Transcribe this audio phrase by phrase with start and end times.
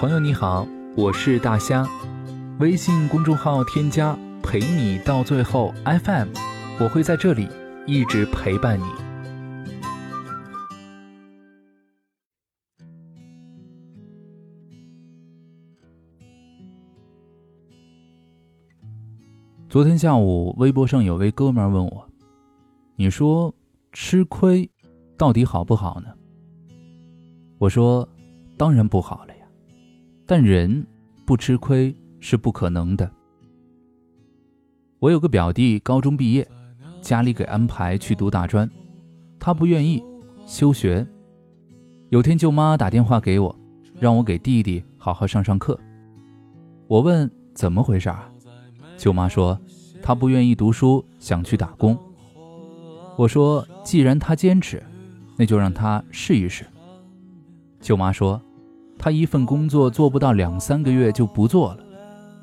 [0.00, 1.86] 朋友你好，我是大虾，
[2.58, 6.28] 微信公众号添加陪你到最后 FM，
[6.80, 7.46] 我会在这里
[7.86, 8.84] 一直陪伴你。
[19.68, 22.08] 昨天下午，微博上有位哥们问我
[22.96, 23.54] ：“你说
[23.92, 24.70] 吃亏
[25.18, 26.08] 到底好不好呢？”
[27.60, 28.08] 我说
[28.56, 29.39] ：“当然不好了呀，
[30.30, 30.86] 但人
[31.26, 33.10] 不吃亏是不可能的。”
[35.00, 36.48] 我有个表弟，高中毕业，
[37.02, 38.70] 家里给安排去读大专，
[39.40, 40.00] 他不愿意，
[40.46, 41.04] 休学。
[42.10, 43.58] 有天舅妈打电话给我，
[43.98, 45.76] 让我给弟弟好好上上课。
[46.86, 48.30] 我问怎么回事啊？
[48.96, 49.60] 舅妈说，
[50.00, 51.98] 他不愿意读书，想去打工。
[53.16, 54.80] 我说，既然他坚持，
[55.36, 56.64] 那就让他试一试。
[57.80, 58.40] 舅妈说，
[59.02, 61.78] 他一份工作做不到两三个月就不做了，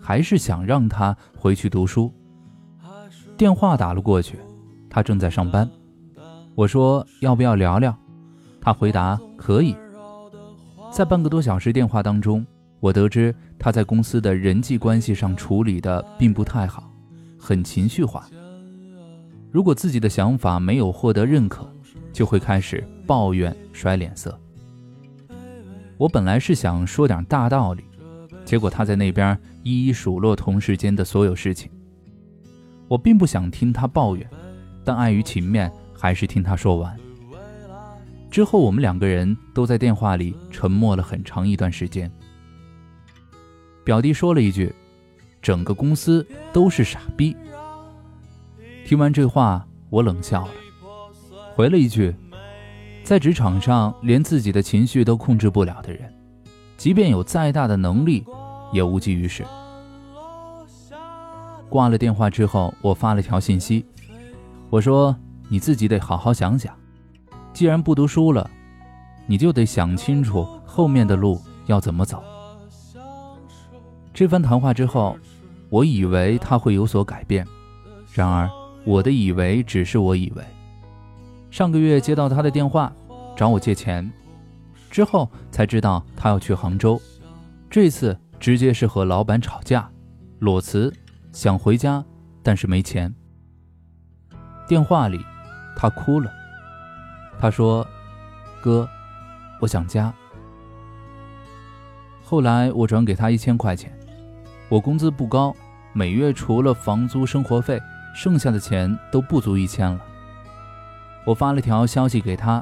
[0.00, 2.12] 还是想让他回去读书。
[3.36, 4.36] 电话打了过去，
[4.90, 5.70] 他正在上班。
[6.56, 7.96] 我说要不要聊聊？
[8.60, 9.76] 他回答可以。
[10.90, 12.44] 在半个多小时电话当中。
[12.80, 16.90] 我得知他在公司的人际关系上处理的并不太好，
[17.38, 18.26] 很情绪化。
[19.52, 21.70] 如果自己的想法没有获得认可，
[22.10, 24.34] 就会开始抱怨、甩脸色。
[26.00, 27.84] 我本来是想说点大道理，
[28.42, 31.70] 结果他在那边一一数落同事间的所有事情。
[32.88, 34.26] 我并不想听他抱怨，
[34.82, 36.98] 但碍于情面，还是听他说完。
[38.30, 42.10] 之后，我们两个人都在电话里沉默了很长一段时间。
[43.84, 44.74] 表弟说了一句
[45.42, 47.36] ：“整个公司都是傻逼。”
[48.86, 50.52] 听完这话，我冷笑了，
[51.54, 52.14] 回了一句
[53.02, 56.12] ：“在职场上，连自己的情绪都控制不了的人，
[56.76, 58.24] 即便有再大的能力，
[58.72, 59.44] 也无济于事。”
[61.68, 63.84] 挂了电话之后，我发了条信息，
[64.70, 65.16] 我说
[65.48, 66.72] ：“你自己得好好想想，
[67.52, 68.48] 既然不读书了，
[69.26, 72.22] 你就得想清楚后面的路要怎么走。”
[74.14, 75.16] 这番谈话之后，
[75.68, 77.46] 我以为他会有所改变，
[78.12, 78.48] 然而
[78.84, 80.44] 我的以为只是我以为。
[81.50, 82.92] 上个月接到他的电话，
[83.36, 84.10] 找我借钱，
[84.90, 87.00] 之后才知道他要去杭州，
[87.68, 89.90] 这次直接是和老板吵架，
[90.38, 90.92] 裸辞，
[91.32, 92.04] 想回家，
[92.42, 93.12] 但是没钱。
[94.68, 95.20] 电话里，
[95.76, 96.30] 他哭了，
[97.40, 97.84] 他说
[98.62, 98.88] ：“哥，
[99.60, 100.14] 我想家。”
[102.22, 103.92] 后来我转给他一千块钱。
[104.68, 105.52] 我工资不高，
[105.92, 107.80] 每月除了房租、生活费，
[108.14, 110.00] 剩下的钱都不足一千了。
[111.30, 112.60] 我发了条消息给他，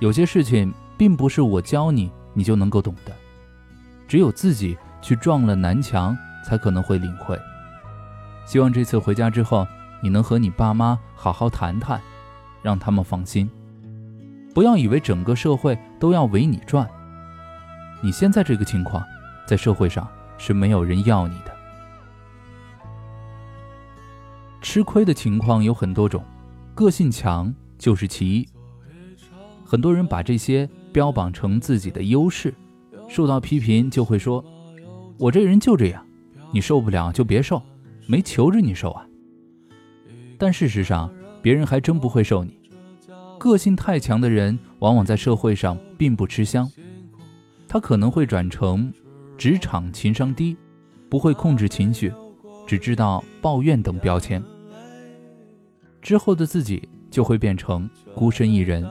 [0.00, 3.12] 有些事情并不是我教你你就能够懂的，
[4.06, 6.14] 只有自己去撞了南墙，
[6.44, 7.40] 才可能会领会。
[8.44, 9.66] 希望这次回家之后，
[10.02, 11.98] 你能和你爸妈好好谈谈，
[12.60, 13.50] 让他们放心。
[14.54, 16.86] 不要以为整个社会都要围你转。
[18.02, 19.02] 你现在这个情况，
[19.46, 20.06] 在社会上。
[20.42, 21.54] 是没有人要你的。
[24.62, 26.24] 吃亏的情况有很多种，
[26.74, 28.46] 个性强就是其一。
[29.64, 32.54] 很多人把这些标榜成自己的优势，
[33.08, 34.44] 受到批评就会说
[35.18, 36.06] ：“我这人就这样，
[36.52, 37.60] 你受不了就别受，
[38.06, 39.06] 没求着你受啊。”
[40.38, 42.60] 但事实上，别人还真不会受你。
[43.38, 46.70] 个性太强的人，往往在社会上并不吃香，
[47.66, 48.92] 他可能会转成。
[49.38, 50.54] 职场情商低，
[51.08, 52.12] 不会控制情绪，
[52.66, 54.42] 只知道抱怨等标签，
[56.02, 58.88] 之后的自己就会变成孤身一人。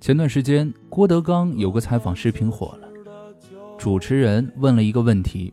[0.00, 2.88] 前段时间，郭德纲有个采访视频火了，
[3.76, 5.52] 主持人问了一个问题：“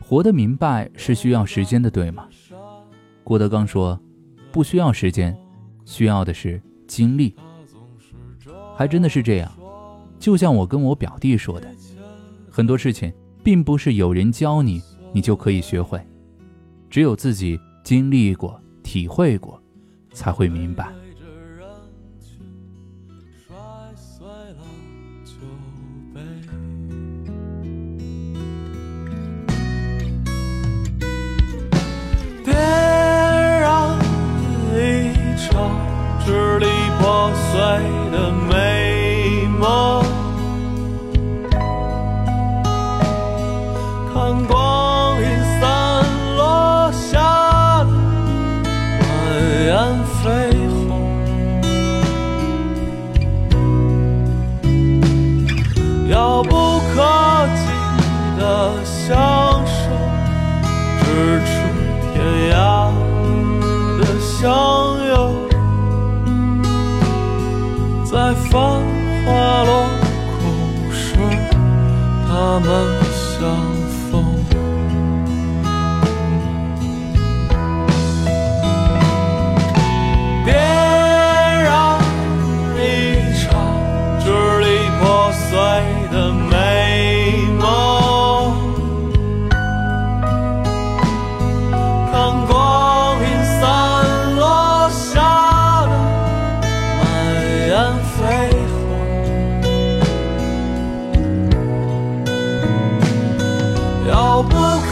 [0.00, 2.28] 活得明白是需要时间的，对吗？”
[3.24, 3.98] 郭德纲说
[4.52, 5.36] ：“不需要时间，
[5.84, 7.34] 需要的是经历。”
[8.76, 9.50] 还真的是这样。
[10.18, 11.68] 就像我跟我表弟说的，
[12.50, 13.12] 很多事情
[13.42, 14.82] 并不是有人教你，
[15.12, 16.00] 你就可以学会，
[16.90, 19.62] 只有自己经历过、体会过，
[20.14, 20.90] 才会明白。
[32.42, 33.98] 别让
[34.72, 35.52] 一场
[36.24, 36.66] 支离
[36.98, 37.60] 破碎
[38.10, 40.02] 的美梦。
[44.14, 44.67] 看过
[56.38, 56.50] 遥不
[56.94, 56.94] 可
[57.56, 57.66] 及
[58.38, 59.16] 的相
[59.66, 59.90] 守，
[61.00, 61.04] 咫
[61.44, 61.50] 尺
[62.14, 62.14] 天
[62.52, 62.54] 涯
[63.98, 64.46] 的相
[65.08, 65.12] 拥，
[68.04, 68.54] 在繁
[69.26, 69.28] 华
[69.64, 69.70] 落
[70.38, 70.38] 空
[70.92, 71.16] 时，
[72.28, 72.68] 他们
[73.10, 73.34] 相
[74.12, 74.37] 逢。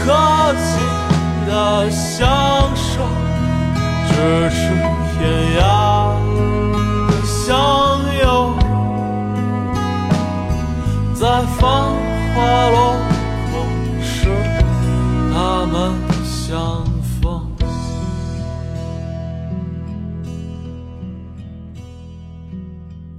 [0.07, 0.79] 不可及
[1.45, 3.03] 的相守。
[4.07, 4.15] 咫
[4.49, 4.55] 尺
[5.11, 5.19] 天
[5.59, 5.61] 涯
[7.07, 7.51] 的相
[8.21, 8.25] 拥，
[11.13, 11.21] 在
[11.59, 11.59] 繁
[12.33, 12.35] 华
[12.69, 12.75] 落
[13.51, 13.53] 空
[14.01, 14.15] 时，
[15.33, 15.75] 他们
[16.23, 16.85] 相
[17.21, 17.45] 逢。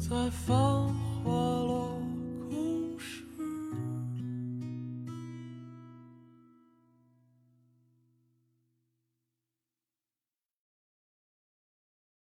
[0.01, 0.57] 在繁
[1.23, 1.58] 华。